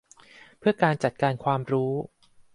[0.59, 1.91] เพื่อการจัดการความรู้